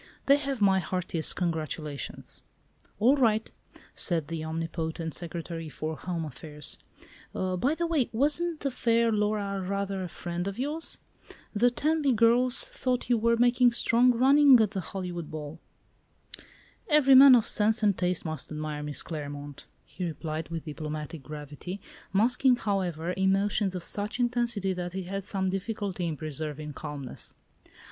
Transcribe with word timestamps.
"They 0.25 0.37
have 0.37 0.61
my 0.61 0.79
heartiest 0.79 1.35
congratulations." 1.35 2.43
"All 2.97 3.17
right," 3.17 3.51
said 3.93 4.29
the 4.29 4.43
omnipotent 4.43 5.13
Secretary 5.13 5.69
for 5.69 5.95
Home 5.95 6.25
Affairs; 6.25 6.79
"by 7.35 7.75
the 7.77 7.85
way, 7.85 8.09
wasn't 8.11 8.61
the 8.61 8.71
fair 8.71 9.11
Laura 9.11 9.61
rather 9.61 10.01
a 10.01 10.07
friend 10.07 10.47
of 10.47 10.57
yours? 10.57 10.97
The 11.53 11.69
Tenby 11.69 12.13
girls 12.13 12.67
thought 12.67 13.11
you 13.11 13.17
were 13.19 13.37
making 13.37 13.73
strong 13.73 14.11
running 14.11 14.59
at 14.59 14.71
the 14.71 14.79
Hollywood 14.79 15.29
Ball." 15.29 15.59
"Every 16.89 17.13
man 17.13 17.35
of 17.35 17.47
sense 17.47 17.83
and 17.83 17.95
taste 17.95 18.25
must 18.25 18.51
admire 18.51 18.81
Miss 18.81 19.03
Claremont," 19.03 19.67
he 19.85 20.03
replied 20.03 20.49
with 20.49 20.65
diplomatic 20.65 21.21
gravity, 21.21 21.79
masking, 22.11 22.55
however, 22.55 23.13
emotions 23.17 23.75
of 23.75 23.83
such 23.83 24.19
intensity 24.19 24.73
that 24.73 24.93
he 24.93 25.03
had 25.03 25.21
some 25.25 25.47
difficulty 25.49 26.07
in 26.07 26.17
preserving 26.17 26.73
calmness. 26.73 27.35